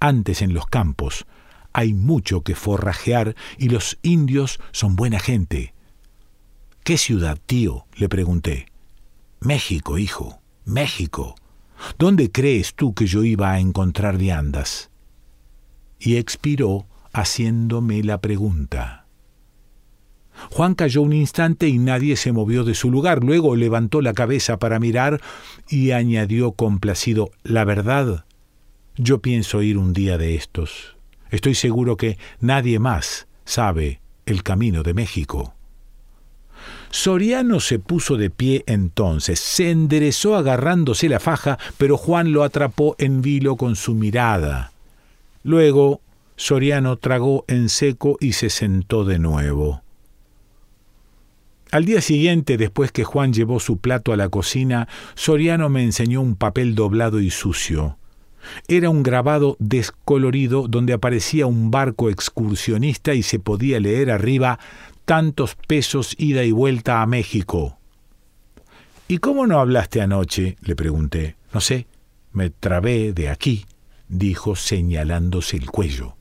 Antes 0.00 0.42
en 0.42 0.52
los 0.52 0.66
campos, 0.66 1.24
hay 1.72 1.94
mucho 1.94 2.40
que 2.40 2.56
forrajear 2.56 3.36
y 3.58 3.68
los 3.68 3.98
indios 4.02 4.58
son 4.72 4.96
buena 4.96 5.20
gente. 5.20 5.72
¿Qué 6.82 6.98
ciudad, 6.98 7.38
tío? 7.46 7.86
le 7.96 8.08
pregunté. 8.08 8.66
México, 9.40 9.98
hijo, 9.98 10.40
México. 10.64 11.36
¿Dónde 11.98 12.32
crees 12.32 12.74
tú 12.74 12.94
que 12.94 13.06
yo 13.06 13.22
iba 13.22 13.52
a 13.52 13.60
encontrar 13.60 14.16
viandas? 14.16 14.90
Y 15.98 16.16
expiró 16.16 16.86
haciéndome 17.12 18.02
la 18.02 18.20
pregunta. 18.20 19.06
Juan 20.50 20.74
cayó 20.74 21.02
un 21.02 21.12
instante 21.12 21.68
y 21.68 21.78
nadie 21.78 22.16
se 22.16 22.32
movió 22.32 22.64
de 22.64 22.74
su 22.74 22.90
lugar. 22.90 23.24
Luego 23.24 23.56
levantó 23.56 24.02
la 24.02 24.12
cabeza 24.12 24.58
para 24.58 24.78
mirar 24.78 25.20
y 25.68 25.92
añadió 25.92 26.52
complacido, 26.52 27.30
La 27.42 27.64
verdad, 27.64 28.26
yo 28.96 29.20
pienso 29.20 29.62
ir 29.62 29.78
un 29.78 29.92
día 29.92 30.18
de 30.18 30.34
estos. 30.34 30.96
Estoy 31.30 31.54
seguro 31.54 31.96
que 31.96 32.18
nadie 32.40 32.78
más 32.78 33.26
sabe 33.44 34.00
el 34.26 34.42
camino 34.42 34.82
de 34.82 34.94
México. 34.94 35.54
Soriano 36.90 37.60
se 37.60 37.78
puso 37.78 38.16
de 38.16 38.30
pie 38.30 38.64
entonces, 38.66 39.40
se 39.40 39.70
enderezó 39.70 40.36
agarrándose 40.36 41.08
la 41.08 41.20
faja, 41.20 41.58
pero 41.78 41.96
Juan 41.96 42.32
lo 42.32 42.42
atrapó 42.42 42.96
en 42.98 43.22
vilo 43.22 43.56
con 43.56 43.76
su 43.76 43.94
mirada. 43.94 44.72
Luego 45.46 46.00
Soriano 46.34 46.96
tragó 46.96 47.44
en 47.46 47.68
seco 47.68 48.16
y 48.18 48.32
se 48.32 48.50
sentó 48.50 49.04
de 49.04 49.20
nuevo. 49.20 49.80
Al 51.70 51.84
día 51.84 52.00
siguiente, 52.00 52.56
después 52.56 52.90
que 52.90 53.04
Juan 53.04 53.32
llevó 53.32 53.60
su 53.60 53.76
plato 53.76 54.12
a 54.12 54.16
la 54.16 54.28
cocina, 54.28 54.88
Soriano 55.14 55.68
me 55.68 55.84
enseñó 55.84 56.20
un 56.20 56.34
papel 56.34 56.74
doblado 56.74 57.20
y 57.20 57.30
sucio. 57.30 57.96
Era 58.66 58.90
un 58.90 59.04
grabado 59.04 59.56
descolorido 59.60 60.66
donde 60.66 60.94
aparecía 60.94 61.46
un 61.46 61.70
barco 61.70 62.10
excursionista 62.10 63.14
y 63.14 63.22
se 63.22 63.38
podía 63.38 63.78
leer 63.78 64.10
arriba 64.10 64.58
tantos 65.04 65.54
pesos 65.68 66.16
ida 66.18 66.42
y 66.42 66.50
vuelta 66.50 67.02
a 67.02 67.06
México. 67.06 67.78
¿Y 69.06 69.18
cómo 69.18 69.46
no 69.46 69.60
hablaste 69.60 70.00
anoche? 70.00 70.56
le 70.60 70.74
pregunté. 70.74 71.36
No 71.54 71.60
sé, 71.60 71.86
me 72.32 72.50
trabé 72.50 73.12
de 73.12 73.28
aquí, 73.28 73.64
dijo 74.08 74.56
señalándose 74.56 75.56
el 75.56 75.70
cuello. 75.70 76.16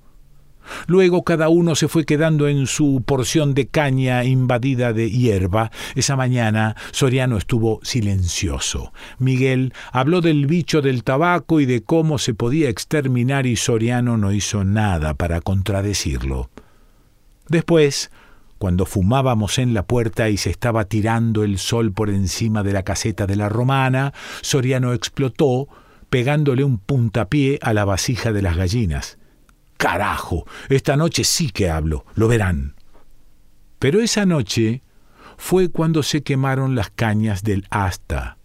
Luego 0.87 1.23
cada 1.23 1.49
uno 1.49 1.75
se 1.75 1.87
fue 1.87 2.05
quedando 2.05 2.47
en 2.47 2.67
su 2.67 3.03
porción 3.05 3.53
de 3.53 3.67
caña 3.67 4.23
invadida 4.23 4.93
de 4.93 5.09
hierba. 5.09 5.71
Esa 5.95 6.15
mañana 6.15 6.75
Soriano 6.91 7.37
estuvo 7.37 7.79
silencioso. 7.83 8.91
Miguel 9.19 9.73
habló 9.91 10.21
del 10.21 10.47
bicho 10.47 10.81
del 10.81 11.03
tabaco 11.03 11.59
y 11.59 11.65
de 11.65 11.83
cómo 11.83 12.17
se 12.17 12.33
podía 12.33 12.69
exterminar 12.69 13.45
y 13.45 13.55
Soriano 13.55 14.17
no 14.17 14.31
hizo 14.31 14.63
nada 14.63 15.13
para 15.13 15.41
contradecirlo. 15.41 16.49
Después, 17.47 18.11
cuando 18.57 18.85
fumábamos 18.85 19.59
en 19.59 19.73
la 19.73 19.83
puerta 19.83 20.29
y 20.29 20.37
se 20.37 20.49
estaba 20.49 20.85
tirando 20.85 21.43
el 21.43 21.59
sol 21.59 21.91
por 21.91 22.09
encima 22.09 22.63
de 22.63 22.73
la 22.73 22.83
caseta 22.83 23.27
de 23.27 23.35
la 23.35 23.49
romana, 23.49 24.13
Soriano 24.41 24.93
explotó, 24.93 25.67
pegándole 26.09 26.63
un 26.63 26.77
puntapié 26.77 27.59
a 27.61 27.73
la 27.73 27.85
vasija 27.85 28.31
de 28.31 28.41
las 28.41 28.55
gallinas. 28.57 29.17
Carajo, 29.77 30.45
esta 30.69 30.95
noche 30.95 31.23
sí 31.23 31.49
que 31.49 31.69
hablo, 31.69 32.05
lo 32.15 32.27
verán. 32.27 32.75
Pero 33.79 33.99
esa 33.99 34.25
noche 34.25 34.81
fue 35.37 35.69
cuando 35.69 36.03
se 36.03 36.23
quemaron 36.23 36.75
las 36.75 36.89
cañas 36.89 37.43
del 37.43 37.67
asta. 37.69 38.37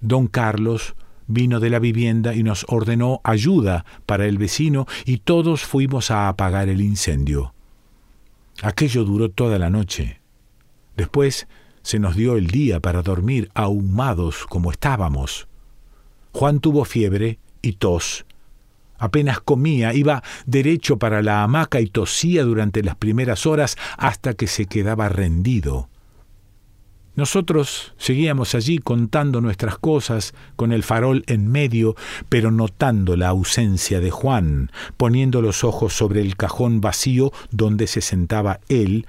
Don 0.00 0.26
Carlos 0.26 0.94
vino 1.26 1.60
de 1.60 1.70
la 1.70 1.78
vivienda 1.78 2.34
y 2.34 2.42
nos 2.42 2.64
ordenó 2.68 3.20
ayuda 3.24 3.84
para 4.06 4.26
el 4.26 4.38
vecino 4.38 4.86
y 5.04 5.18
todos 5.18 5.64
fuimos 5.64 6.10
a 6.10 6.28
apagar 6.28 6.68
el 6.68 6.80
incendio. 6.80 7.54
Aquello 8.62 9.04
duró 9.04 9.30
toda 9.30 9.58
la 9.58 9.70
noche. 9.70 10.20
Después 10.96 11.46
se 11.82 11.98
nos 11.98 12.16
dio 12.16 12.36
el 12.36 12.46
día 12.46 12.80
para 12.80 13.02
dormir 13.02 13.50
ahumados 13.54 14.46
como 14.46 14.70
estábamos. 14.70 15.46
Juan 16.36 16.60
tuvo 16.60 16.84
fiebre 16.84 17.38
y 17.62 17.72
tos 17.72 18.26
Apenas 18.98 19.40
comía, 19.40 19.94
iba 19.94 20.22
derecho 20.44 20.98
para 20.98 21.22
la 21.22 21.42
hamaca 21.42 21.80
y 21.80 21.86
tosía 21.86 22.44
durante 22.44 22.82
las 22.82 22.94
primeras 22.94 23.46
horas 23.46 23.78
hasta 23.96 24.34
que 24.34 24.46
se 24.46 24.66
quedaba 24.66 25.08
rendido. 25.08 25.88
Nosotros 27.14 27.94
seguíamos 27.96 28.54
allí 28.54 28.76
contando 28.76 29.40
nuestras 29.40 29.78
cosas 29.78 30.34
con 30.56 30.72
el 30.72 30.82
farol 30.82 31.24
en 31.26 31.50
medio, 31.50 31.96
pero 32.28 32.50
notando 32.50 33.16
la 33.16 33.28
ausencia 33.28 34.00
de 34.00 34.10
Juan, 34.10 34.70
poniendo 34.98 35.40
los 35.40 35.64
ojos 35.64 35.94
sobre 35.94 36.20
el 36.20 36.36
cajón 36.36 36.82
vacío 36.82 37.32
donde 37.50 37.86
se 37.86 38.02
sentaba 38.02 38.60
él, 38.68 39.06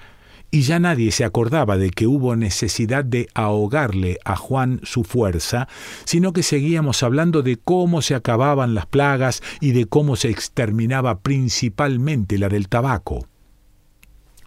y 0.49 0.61
ya 0.61 0.79
nadie 0.79 1.11
se 1.11 1.25
acordaba 1.25 1.77
de 1.77 1.89
que 1.91 2.07
hubo 2.07 2.35
necesidad 2.35 3.03
de 3.03 3.27
ahogarle 3.33 4.19
a 4.23 4.35
Juan 4.35 4.79
su 4.83 5.03
fuerza, 5.03 5.67
sino 6.05 6.31
que 6.31 6.43
seguíamos 6.43 7.03
hablando 7.03 7.41
de 7.41 7.57
cómo 7.57 8.01
se 8.01 8.15
acababan 8.15 8.73
las 8.73 8.85
plagas 8.85 9.43
y 9.59 9.71
de 9.71 9.85
cómo 9.85 10.15
se 10.15 10.29
exterminaba 10.29 11.19
principalmente 11.19 12.37
la 12.37 12.49
del 12.49 12.69
tabaco. 12.69 13.27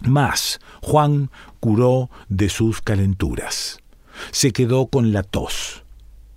Más, 0.01 0.61
Juan 0.81 1.31
curó 1.61 2.09
de 2.29 2.49
sus 2.49 2.81
calenturas. 2.81 3.79
Se 4.31 4.53
quedó 4.53 4.87
con 4.87 5.13
la 5.13 5.23
tos, 5.23 5.85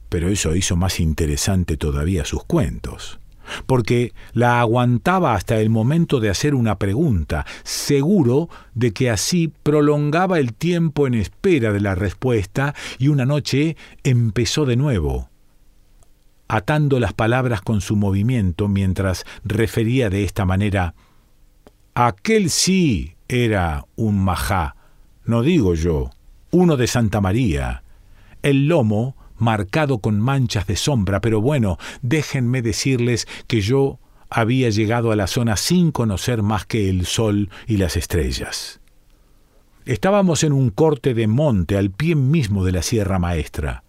pero 0.10 0.28
eso 0.28 0.56
hizo 0.56 0.76
más 0.76 1.00
interesante 1.00 1.78
todavía 1.78 2.26
sus 2.26 2.44
cuentos 2.44 3.20
porque 3.66 4.14
la 4.34 4.60
aguantaba 4.60 5.36
hasta 5.36 5.60
el 5.60 5.70
momento 5.70 6.20
de 6.20 6.30
hacer 6.30 6.56
una 6.56 6.78
pregunta, 6.78 7.46
seguro 7.64 8.50
de 8.74 8.92
que 8.94 9.10
así 9.10 9.52
prolongaba 9.64 10.40
el 10.40 10.54
tiempo 10.54 11.08
en 11.08 11.14
espera 11.14 11.72
de 11.72 11.82
la 11.82 11.96
respuesta, 11.96 12.74
y 12.98 13.08
una 13.08 13.26
noche 13.26 13.78
empezó 14.04 14.66
de 14.66 14.76
nuevo, 14.76 15.30
atando 16.48 17.00
las 17.00 17.14
palabras 17.14 17.62
con 17.62 17.82
su 17.82 17.96
movimiento 17.96 18.68
mientras 18.68 19.26
refería 19.44 20.10
de 20.10 20.24
esta 20.24 20.46
manera 20.46 20.94
Aquel 21.96 22.50
sí 22.50 23.18
era 23.28 23.86
un 23.96 24.24
majá, 24.24 24.76
no 25.26 25.44
digo 25.44 25.76
yo, 25.76 26.10
uno 26.50 26.76
de 26.76 26.88
Santa 26.88 27.22
María. 27.22 27.84
El 28.42 28.68
lomo 28.68 29.16
marcado 29.38 30.00
con 30.00 30.20
manchas 30.20 30.68
de 30.68 30.76
sombra, 30.76 31.22
pero 31.22 31.42
bueno, 31.42 31.78
déjenme 32.02 32.62
decirles 32.62 33.28
que 33.48 33.62
yo 33.62 34.00
había 34.30 34.70
llegado 34.70 35.12
a 35.12 35.16
la 35.16 35.28
zona 35.28 35.58
sin 35.58 35.92
conocer 35.92 36.42
más 36.42 36.66
que 36.66 36.90
el 36.90 37.06
sol 37.06 37.50
y 37.68 37.78
las 37.78 37.98
estrellas. 37.98 38.80
Estábamos 39.86 40.44
en 40.44 40.54
un 40.54 40.70
corte 40.70 41.14
de 41.14 41.28
monte 41.28 41.78
al 41.78 41.92
pie 41.92 42.16
mismo 42.16 42.64
de 42.64 42.72
la 42.72 42.82
Sierra 42.82 43.20
Maestra, 43.20 43.84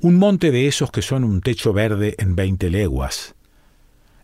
un 0.00 0.18
monte 0.18 0.50
de 0.50 0.66
esos 0.66 0.90
que 0.90 1.02
son 1.02 1.22
un 1.22 1.42
techo 1.42 1.72
verde 1.72 2.14
en 2.18 2.34
veinte 2.34 2.70
leguas. 2.70 3.34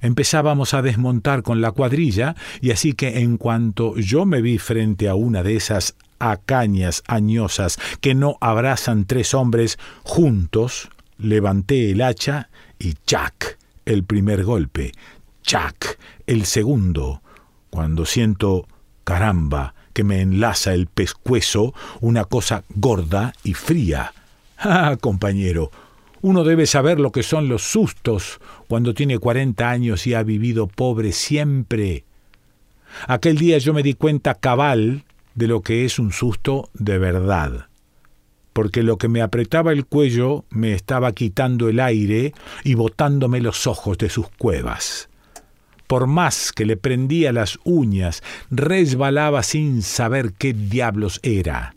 Empezábamos 0.01 0.73
a 0.73 0.83
desmontar 0.83 1.43
con 1.43 1.61
la 1.61 1.73
cuadrilla 1.73 2.35
y 2.61 2.71
así 2.71 2.95
que 2.95 3.19
en 3.21 3.37
cuanto 3.37 3.97
yo 3.97 4.25
me 4.25 4.41
vi 4.41 4.59
frente 4.59 5.09
a 5.09 5.15
una 5.15 5.43
de 5.43 5.57
esas 5.57 5.95
a 6.21 6.37
cañas 6.37 7.03
añosas 7.09 7.79
que 8.01 8.15
no 8.15 8.39
abrazan 8.41 9.07
tres 9.07 9.35
hombres 9.35 9.79
juntos, 10.05 10.91
levanté 11.19 11.91
el 11.91 12.03
hacha 12.03 12.51
y 12.79 12.95
¡chac! 13.07 13.59
el 13.85 14.05
primer 14.05 14.45
golpe, 14.45 14.93
¡chac! 15.43 15.99
el 16.27 16.45
segundo, 16.45 17.23
cuando 17.71 18.07
siento, 18.07 18.69
caramba, 19.03 19.75
que 19.93 20.05
me 20.05 20.21
enlaza 20.21 20.75
el 20.75 20.87
pescuezo 20.87 21.75
una 22.01 22.25
cosa 22.25 22.63
gorda 22.71 23.33
y 23.43 23.55
fría. 23.55 24.13
Ah, 24.63 24.99
compañero, 25.01 25.71
uno 26.21 26.45
debe 26.45 26.67
saber 26.67 27.01
lo 27.01 27.13
que 27.13 27.23
son 27.23 27.49
los 27.49 27.63
sustos 27.63 28.41
cuando 28.69 28.93
tiene 28.93 29.19
cuarenta 29.19 29.71
años 29.71 30.07
y 30.07 30.13
ha 30.13 30.23
vivido 30.23 30.67
pobre 30.67 31.13
siempre. 31.13 32.05
Aquel 33.07 33.39
día 33.39 33.57
yo 33.57 33.73
me 33.73 33.83
di 33.83 33.95
cuenta 33.95 34.35
cabal 34.35 35.05
de 35.35 35.47
lo 35.47 35.63
que 35.63 35.85
es 35.85 35.99
un 35.99 36.13
susto 36.13 36.71
de 36.75 36.99
verdad, 36.99 37.69
porque 38.53 38.83
lo 38.83 38.99
que 38.99 39.09
me 39.09 39.23
apretaba 39.23 39.73
el 39.73 39.87
cuello 39.87 40.45
me 40.51 40.73
estaba 40.73 41.13
quitando 41.13 41.69
el 41.69 41.81
aire 41.81 42.35
y 42.65 42.75
botándome 42.75 43.41
los 43.41 43.67
ojos 43.67 43.99
de 43.99 44.11
sus 44.11 44.29
cuevas. 44.29 45.09
Por 45.87 46.07
más 46.07 46.53
que 46.53 46.67
le 46.67 46.77
prendía 46.77 47.33
las 47.33 47.59
uñas, 47.65 48.23
resbalaba 48.51 49.43
sin 49.43 49.83
saber 49.83 50.35
qué 50.35 50.53
diablos 50.53 51.19
era. 51.23 51.75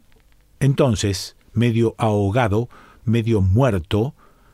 Entonces, 0.60 1.36
medio 1.53 1.95
ahogado, 1.98 2.69
medio 3.05 3.41
muerto, 3.41 4.13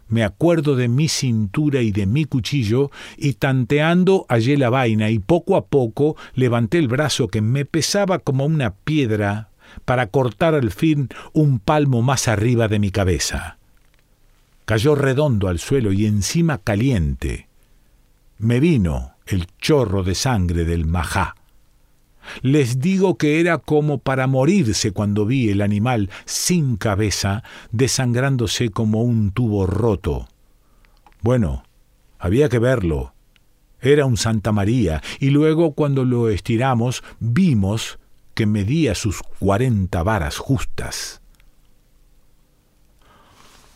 me 0.09 0.23
acuerdo 0.23 0.75
de 0.75 0.87
mi 0.87 1.07
cintura 1.07 1.81
y 1.81 1.91
de 1.91 2.05
mi 2.05 2.25
cuchillo, 2.25 2.91
y 3.17 3.33
tanteando 3.33 4.25
hallé 4.27 4.57
la 4.57 4.69
vaina, 4.69 5.09
y 5.09 5.19
poco 5.19 5.55
a 5.55 5.65
poco 5.65 6.15
levanté 6.33 6.79
el 6.79 6.87
brazo 6.87 7.27
que 7.27 7.41
me 7.41 7.65
pesaba 7.65 8.19
como 8.19 8.45
una 8.45 8.71
piedra 8.71 9.49
para 9.85 10.07
cortar 10.07 10.55
al 10.55 10.71
fin 10.71 11.09
un 11.33 11.59
palmo 11.59 12.01
más 12.01 12.27
arriba 12.27 12.67
de 12.67 12.79
mi 12.79 12.91
cabeza. 12.91 13.57
Cayó 14.65 14.95
redondo 14.95 15.47
al 15.47 15.59
suelo 15.59 15.93
y 15.93 16.05
encima 16.05 16.57
caliente. 16.59 17.47
Me 18.37 18.59
vino 18.59 19.13
el 19.25 19.47
chorro 19.59 20.03
de 20.03 20.15
sangre 20.15 20.63
del 20.63 20.85
majá. 20.85 21.35
Les 22.41 22.79
digo 22.79 23.17
que 23.17 23.39
era 23.39 23.57
como 23.57 23.99
para 23.99 24.27
morirse 24.27 24.91
cuando 24.91 25.25
vi 25.25 25.49
el 25.49 25.61
animal 25.61 26.09
sin 26.25 26.75
cabeza 26.77 27.43
desangrándose 27.71 28.69
como 28.69 29.03
un 29.03 29.31
tubo 29.31 29.65
roto. 29.65 30.27
Bueno, 31.21 31.63
había 32.17 32.49
que 32.49 32.59
verlo. 32.59 33.13
Era 33.81 34.05
un 34.05 34.17
Santa 34.17 34.51
María, 34.51 35.01
y 35.19 35.29
luego 35.29 35.73
cuando 35.73 36.03
lo 36.03 36.29
estiramos 36.29 37.03
vimos 37.19 37.99
que 38.33 38.45
medía 38.45 38.95
sus 38.95 39.21
cuarenta 39.21 40.03
varas 40.03 40.37
justas. 40.37 41.21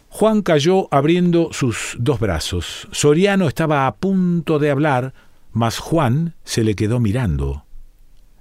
Juan 0.09 0.43
cayó 0.43 0.93
abriendo 0.93 1.49
sus 1.53 1.97
dos 1.99 2.19
brazos. 2.19 2.87
Soriano 2.91 3.47
estaba 3.47 3.87
a 3.87 3.95
punto 3.95 4.59
de 4.59 4.69
hablar, 4.69 5.13
mas 5.51 5.79
Juan 5.79 6.35
se 6.43 6.63
le 6.63 6.75
quedó 6.75 6.99
mirando. 6.99 7.62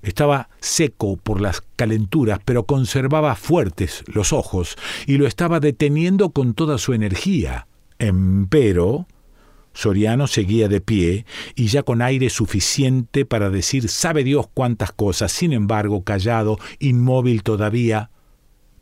Estaba 0.02 0.48
seco 0.58 1.16
por 1.16 1.40
las 1.40 1.62
calenturas, 1.76 2.40
pero 2.44 2.66
conservaba 2.66 3.36
fuertes 3.36 4.02
los 4.08 4.32
ojos 4.32 4.76
y 5.06 5.16
lo 5.16 5.28
estaba 5.28 5.60
deteniendo 5.60 6.30
con 6.30 6.54
toda 6.54 6.78
su 6.78 6.92
energía. 6.92 7.68
Empero, 8.00 9.06
Soriano 9.74 10.26
seguía 10.26 10.68
de 10.68 10.80
pie 10.80 11.24
y 11.54 11.68
ya 11.68 11.84
con 11.84 12.02
aire 12.02 12.30
suficiente 12.30 13.24
para 13.24 13.48
decir 13.48 13.88
sabe 13.88 14.24
Dios 14.24 14.46
cuántas 14.52 14.90
cosas, 14.90 15.30
sin 15.30 15.52
embargo 15.52 16.02
callado, 16.02 16.58
inmóvil 16.80 17.44
todavía. 17.44 18.10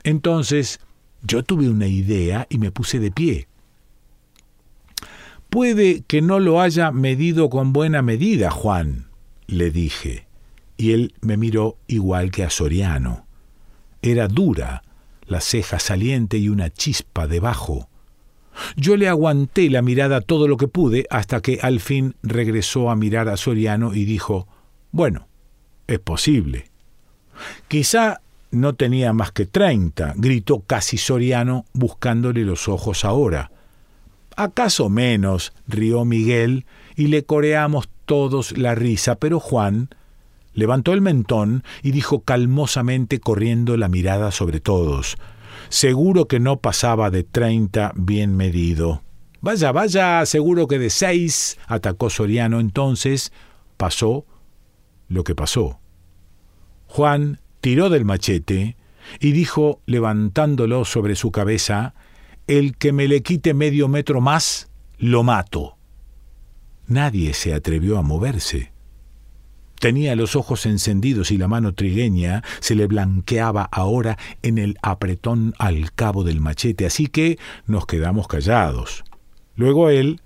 Entonces 0.05 0.81
yo 1.23 1.43
tuve 1.43 1.69
una 1.69 1.87
idea 1.87 2.47
y 2.49 2.57
me 2.57 2.71
puse 2.71 2.99
de 2.99 3.11
pie. 3.11 3.47
Puede 5.51 6.01
que 6.03 6.23
no 6.23 6.39
lo 6.39 6.63
haya 6.63 6.93
medido 6.93 7.51
con 7.51 7.75
buena 7.75 8.01
medida, 8.01 8.51
Juan, 8.51 9.11
le 9.47 9.71
dije 9.71 10.30
y 10.81 10.93
él 10.93 11.13
me 11.21 11.37
miró 11.37 11.77
igual 11.89 12.31
que 12.31 12.43
a 12.43 12.49
Soriano. 12.49 13.27
Era 14.01 14.29
dura, 14.29 14.83
la 15.27 15.43
ceja 15.43 15.79
saliente 15.79 16.39
y 16.39 16.49
una 16.49 16.71
chispa 16.71 17.27
debajo. 17.27 17.91
Yo 18.77 18.97
le 18.97 19.07
aguanté 19.07 19.69
la 19.69 19.83
mirada 19.83 20.23
todo 20.23 20.49
lo 20.49 20.57
que 20.57 20.69
pude 20.69 21.07
hasta 21.11 21.43
que 21.43 21.59
al 21.61 21.81
fin 21.81 22.15
regresó 22.23 22.89
a 22.89 22.97
mirar 22.97 23.29
a 23.29 23.37
Soriano 23.37 23.93
y 23.93 24.07
dijo, 24.07 24.49
Bueno, 24.91 25.29
es 25.87 25.99
posible. 25.99 26.71
Quizá 27.69 28.23
no 28.51 28.75
tenía 28.75 29.13
más 29.13 29.33
que 29.33 29.45
treinta, 29.45 30.15
gritó 30.17 30.61
casi 30.61 30.97
Soriano 30.97 31.67
buscándole 31.75 32.43
los 32.47 32.69
ojos 32.69 33.05
ahora. 33.05 33.51
¿Acaso 34.35 34.89
menos? 34.89 35.53
rió 35.69 36.07
Miguel 36.07 36.65
y 36.97 37.09
le 37.09 37.25
coreamos 37.25 37.91
todos 38.07 38.57
la 38.57 38.75
risa, 38.75 39.17
pero 39.17 39.41
Juan 39.41 39.91
Levantó 40.53 40.93
el 40.93 41.01
mentón 41.01 41.63
y 41.83 41.93
dijo 41.93 42.23
calmosamente 42.23 43.21
corriendo 43.21 43.77
la 43.77 43.89
mirada 43.89 44.31
sobre 44.31 44.61
todos. 44.61 45.17
Seguro 45.69 46.27
que 46.27 46.41
no 46.41 46.61
pasaba 46.61 47.11
de 47.11 47.23
treinta 47.23 47.93
bien 47.95 48.37
medido. 48.37 49.03
Vaya, 49.41 49.73
vaya, 49.73 50.27
seguro 50.27 50.67
que 50.67 50.79
de 50.79 50.91
seis, 50.91 51.59
atacó 51.67 52.11
Soriano. 52.11 52.61
Entonces 52.61 53.33
pasó 53.77 54.27
lo 55.09 55.25
que 55.25 55.35
pasó. 55.35 55.81
Juan 56.87 57.41
tiró 57.61 57.89
del 57.89 58.05
machete 58.05 58.77
y 59.19 59.33
dijo, 59.33 59.81
levantándolo 59.87 60.85
sobre 60.85 61.15
su 61.15 61.31
cabeza, 61.31 61.95
El 62.47 62.77
que 62.77 62.93
me 62.93 63.07
le 63.07 63.23
quite 63.23 63.55
medio 63.55 63.87
metro 63.87 64.21
más, 64.21 64.69
lo 64.99 65.23
mato. 65.23 65.77
Nadie 66.89 67.33
se 67.33 67.55
atrevió 67.55 67.97
a 67.97 68.03
moverse. 68.03 68.73
Tenía 69.81 70.15
los 70.15 70.37
ojos 70.37 70.67
encendidos 70.67 71.31
y 71.31 71.39
la 71.39 71.49
mano 71.49 71.73
trigueña 71.73 72.45
se 72.61 72.75
le 72.75 72.87
blanqueaba 72.87 73.63
ahora 73.73 74.19
en 74.43 74.59
el 74.59 74.77
apretón 74.83 75.55
al 75.59 75.93
cabo 75.93 76.23
del 76.23 76.39
machete, 76.39 76.85
así 76.85 77.07
que 77.07 77.39
nos 77.67 77.87
quedamos 77.87 78.29
callados. 78.29 79.05
Luego 79.57 79.89
él 79.89 80.21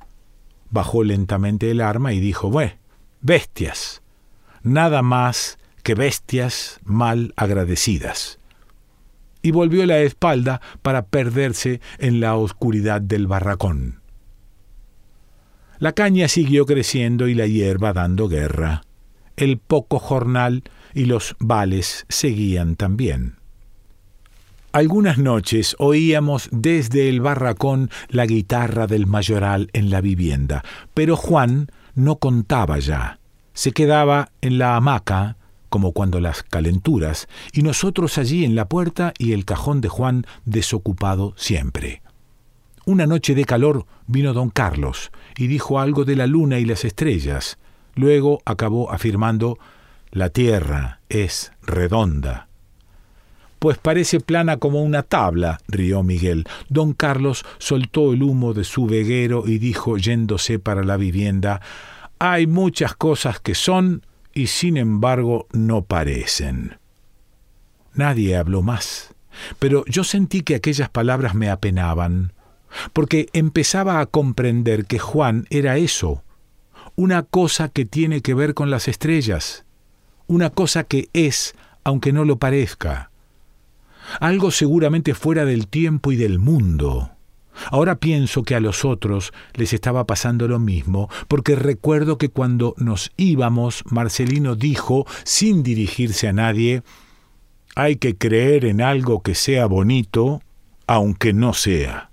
bajó 0.71 1.05
lentamente 1.05 1.71
el 1.71 1.83
arma 1.83 2.13
y 2.13 2.19
dijo, 2.19 2.51
Bueno, 2.51 2.73
bestias, 3.21 4.03
nada 4.65 5.03
más 5.03 5.59
que 5.85 5.95
bestias 5.95 6.81
mal 6.83 7.33
agradecidas. 7.37 8.41
Y 9.41 9.53
volvió 9.53 9.87
la 9.87 10.01
espalda 10.01 10.61
para 10.83 11.07
perderse 11.07 11.81
en 11.99 12.19
la 12.19 12.35
oscuridad 12.35 13.01
del 13.01 13.29
barracón. 13.29 14.01
La 15.79 15.93
caña 15.93 16.27
siguió 16.27 16.67
creciendo 16.67 17.29
y 17.29 17.35
la 17.35 17.47
hierba 17.47 17.93
dando 17.93 18.27
guerra 18.27 18.83
el 19.37 19.59
poco 19.59 19.99
jornal 19.99 20.63
y 20.95 21.07
los 21.07 21.37
vales 21.39 22.07
seguían 22.09 22.77
también. 22.77 23.37
Algunas 24.73 25.19
noches 25.19 25.77
oíamos 25.79 26.49
desde 26.51 27.09
el 27.09 27.21
barracón 27.21 27.91
la 28.09 28.27
guitarra 28.27 28.87
del 28.87 29.07
mayoral 29.07 29.71
en 29.73 29.91
la 29.91 30.01
vivienda, 30.01 30.65
pero 30.95 31.17
Juan 31.17 31.69
no 31.95 32.17
contaba 32.17 32.79
ya. 32.81 33.21
Se 33.53 33.71
quedaba 33.71 34.31
en 34.41 34.59
la 34.59 34.75
hamaca 34.75 35.37
como 35.75 35.91
cuando 35.91 36.21
las 36.21 36.45
calenturas, 36.45 37.27
y 37.53 37.63
nosotros 37.63 38.17
allí 38.19 38.45
en 38.45 38.55
la 38.55 38.69
puerta 38.69 39.13
y 39.19 39.33
el 39.33 39.45
cajón 39.45 39.81
de 39.81 39.89
Juan 39.89 40.25
desocupado 40.45 41.35
siempre. 41.37 42.01
Una 42.87 43.07
noche 43.07 43.35
de 43.35 43.45
calor 43.45 43.85
vino 44.07 44.33
don 44.33 44.51
Carlos 44.51 45.11
y 45.37 45.49
dijo 45.49 45.81
algo 45.81 46.05
de 46.05 46.15
la 46.15 46.29
luna 46.29 46.61
y 46.61 46.65
las 46.65 46.85
estrellas. 46.85 47.59
Luego 47.95 48.41
acabó 48.45 48.93
afirmando 48.93 49.59
La 50.11 50.31
tierra 50.31 51.01
es 51.09 51.53
redonda. 51.63 52.49
Pues 53.59 53.79
parece 53.79 54.21
plana 54.21 54.59
como 54.59 54.83
una 54.83 55.03
tabla, 55.03 55.59
rió 55.69 56.03
Miguel. 56.03 56.45
Don 56.69 56.93
Carlos 56.93 57.45
soltó 57.59 58.13
el 58.13 58.23
humo 58.23 58.53
de 58.53 58.65
su 58.65 58.87
veguero 58.87 59.45
y 59.47 59.59
dijo, 59.59 59.97
yéndose 59.97 60.59
para 60.59 60.85
la 60.85 60.97
vivienda, 60.97 61.61
Hay 62.19 62.47
muchas 62.47 62.95
cosas 62.95 63.41
que 63.41 63.55
son 63.55 64.03
y 64.35 64.49
sin 64.49 64.77
embargo 64.77 65.47
no 65.53 65.83
parecen. 65.83 66.79
Nadie 67.95 68.37
habló 68.37 68.61
más, 68.61 69.15
pero 69.59 69.85
yo 69.87 70.03
sentí 70.05 70.43
que 70.43 70.57
aquellas 70.57 70.89
palabras 70.89 71.35
me 71.35 71.49
apenaban, 71.49 72.33
porque 72.93 73.29
empezaba 73.33 74.01
a 74.01 74.07
comprender 74.07 74.87
que 74.87 74.99
Juan 74.99 75.47
era 75.51 75.77
eso, 75.77 76.24
una 76.97 77.23
cosa 77.23 77.69
que 77.69 77.85
tiene 77.85 78.21
que 78.21 78.35
ver 78.35 78.55
con 78.55 78.71
las 78.71 78.89
estrellas, 78.89 79.65
una 80.27 80.51
cosa 80.51 80.85
que 80.85 81.09
es, 81.13 81.55
aunque 81.85 82.13
no 82.13 82.25
lo 82.25 82.39
parezca 82.39 83.11
algo 84.21 84.51
seguramente 84.51 85.15
fuera 85.15 85.45
del 85.45 85.67
tiempo 85.67 86.13
y 86.13 86.17
del 86.17 86.39
mundo. 86.39 87.11
Ahora 87.71 87.97
pienso 87.97 88.43
que 88.43 88.57
a 88.57 88.61
los 88.61 88.85
otros 88.85 89.33
les 89.55 89.73
estaba 89.73 90.07
pasando 90.07 90.49
lo 90.49 90.59
mismo, 90.59 91.09
porque 91.29 91.55
recuerdo 91.55 92.19
que 92.19 92.29
cuando 92.29 92.75
nos 92.79 93.13
íbamos, 93.17 93.85
Marcelino 93.87 94.57
dijo, 94.57 95.07
sin 95.23 95.63
dirigirse 95.63 96.27
a 96.27 96.33
nadie, 96.33 96.83
hay 97.77 97.97
que 97.97 98.17
creer 98.17 98.65
en 98.65 98.81
algo 98.81 99.23
que 99.23 99.37
sea 99.37 99.67
bonito, 99.67 100.43
aunque 100.87 101.33
no 101.33 101.55
sea. 101.55 102.11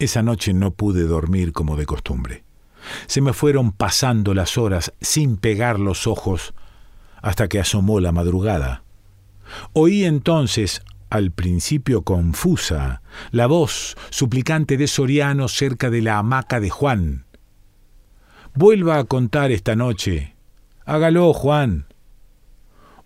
Esa 0.00 0.22
noche 0.22 0.52
no 0.52 0.72
pude 0.72 1.04
dormir 1.04 1.52
como 1.52 1.76
de 1.76 1.86
costumbre. 1.86 2.42
Se 3.06 3.20
me 3.20 3.32
fueron 3.32 3.72
pasando 3.72 4.34
las 4.34 4.58
horas 4.58 4.92
sin 5.00 5.36
pegar 5.36 5.78
los 5.78 6.06
ojos 6.06 6.54
hasta 7.22 7.48
que 7.48 7.60
asomó 7.60 8.00
la 8.00 8.12
madrugada. 8.12 8.82
Oí 9.72 10.04
entonces, 10.04 10.82
al 11.10 11.32
principio 11.32 12.02
confusa, 12.02 13.02
la 13.30 13.46
voz 13.46 13.96
suplicante 14.10 14.76
de 14.76 14.86
Soriano 14.86 15.48
cerca 15.48 15.90
de 15.90 16.02
la 16.02 16.18
hamaca 16.18 16.60
de 16.60 16.70
Juan. 16.70 17.24
Vuelva 18.54 18.98
a 18.98 19.04
contar 19.04 19.50
esta 19.50 19.76
noche. 19.76 20.34
Hágalo, 20.86 21.32
Juan. 21.32 21.86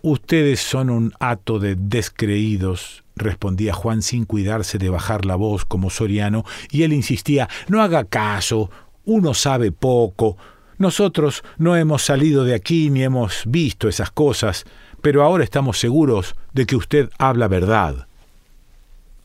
Ustedes 0.02 0.60
son 0.60 0.90
un 0.90 1.14
hato 1.18 1.58
de 1.58 1.76
descreídos, 1.76 3.04
respondía 3.16 3.72
Juan 3.72 4.02
sin 4.02 4.26
cuidarse 4.26 4.76
de 4.76 4.90
bajar 4.90 5.24
la 5.24 5.34
voz 5.34 5.64
como 5.64 5.88
Soriano, 5.88 6.44
y 6.70 6.82
él 6.82 6.92
insistía 6.92 7.48
No 7.68 7.80
haga 7.80 8.04
caso, 8.04 8.70
uno 9.04 9.34
sabe 9.34 9.72
poco. 9.72 10.36
Nosotros 10.78 11.44
no 11.58 11.76
hemos 11.76 12.02
salido 12.02 12.44
de 12.44 12.54
aquí 12.54 12.90
ni 12.90 13.02
hemos 13.02 13.42
visto 13.46 13.88
esas 13.88 14.10
cosas 14.10 14.64
pero 15.04 15.22
ahora 15.22 15.44
estamos 15.44 15.78
seguros 15.78 16.34
de 16.54 16.64
que 16.64 16.76
usted 16.76 17.10
habla 17.18 17.46
verdad. 17.46 18.06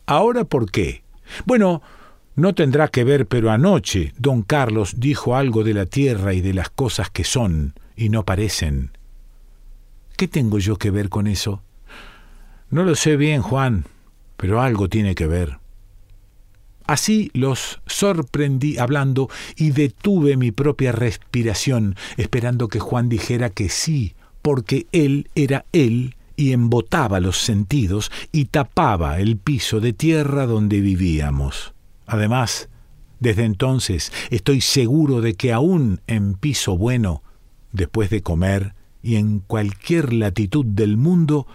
¿Ahora 0.04 0.44
por 0.44 0.70
qué? 0.70 1.02
Bueno, 1.46 1.80
no 2.36 2.54
tendrá 2.54 2.88
que 2.88 3.02
ver, 3.02 3.24
pero 3.24 3.50
anoche 3.50 4.12
don 4.18 4.42
Carlos 4.42 4.96
dijo 4.98 5.36
algo 5.36 5.64
de 5.64 5.72
la 5.72 5.86
tierra 5.86 6.34
y 6.34 6.42
de 6.42 6.52
las 6.52 6.68
cosas 6.68 7.08
que 7.08 7.24
son 7.24 7.72
y 7.96 8.10
no 8.10 8.26
parecen. 8.26 8.90
¿Qué 10.18 10.28
tengo 10.28 10.58
yo 10.58 10.76
que 10.76 10.90
ver 10.90 11.08
con 11.08 11.26
eso? 11.26 11.62
No 12.68 12.84
lo 12.84 12.94
sé 12.94 13.16
bien, 13.16 13.40
Juan, 13.40 13.86
pero 14.36 14.60
algo 14.60 14.90
tiene 14.90 15.14
que 15.14 15.26
ver. 15.26 15.59
Así 16.90 17.30
los 17.34 17.78
sorprendí 17.86 18.78
hablando 18.78 19.28
y 19.54 19.70
detuve 19.70 20.36
mi 20.36 20.50
propia 20.50 20.90
respiración, 20.90 21.94
esperando 22.16 22.66
que 22.66 22.80
Juan 22.80 23.08
dijera 23.08 23.48
que 23.48 23.68
sí 23.68 24.16
porque 24.42 24.88
él 24.90 25.30
era 25.36 25.66
él 25.70 26.16
y 26.34 26.50
embotaba 26.50 27.20
los 27.20 27.38
sentidos 27.38 28.10
y 28.32 28.46
tapaba 28.46 29.20
el 29.20 29.36
piso 29.36 29.78
de 29.78 29.92
tierra 29.92 30.46
donde 30.46 30.80
vivíamos. 30.80 31.74
Además, 32.08 32.68
desde 33.20 33.44
entonces 33.44 34.10
estoy 34.30 34.60
seguro 34.60 35.20
de 35.20 35.34
que 35.34 35.52
aún 35.52 36.00
en 36.08 36.34
piso 36.34 36.76
bueno, 36.76 37.22
después 37.70 38.10
de 38.10 38.22
comer 38.22 38.74
y 39.00 39.14
en 39.14 39.38
cualquier 39.38 40.12
latitud 40.12 40.66
del 40.66 40.96
mundo, 40.96 41.46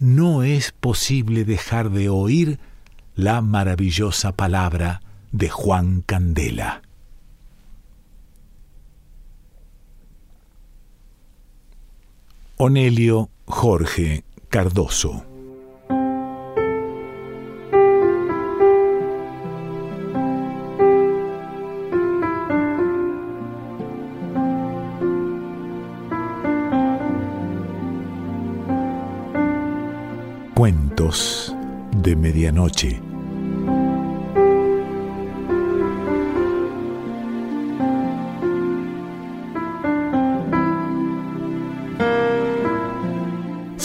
no 0.00 0.42
es 0.42 0.72
posible 0.72 1.44
dejar 1.44 1.90
de 1.90 2.08
oír 2.08 2.58
la 3.20 3.42
maravillosa 3.42 4.32
palabra 4.32 5.02
de 5.30 5.50
Juan 5.50 6.00
Candela. 6.00 6.80
Onelio 12.56 13.28
Jorge 13.44 14.24
Cardoso. 14.48 15.24
Cuentos 30.54 31.54
de 31.92 32.16
Medianoche. 32.16 33.09